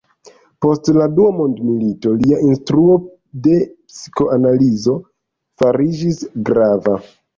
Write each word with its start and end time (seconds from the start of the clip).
Post 0.65 0.87
la 0.95 1.05
dua 1.17 1.33
mondmilito 1.41 2.13
lia 2.23 2.39
instruo 2.47 2.95
de 3.49 3.53
psikoanalizo 3.67 4.97
fariĝis 5.63 6.23
grava. 6.49 6.97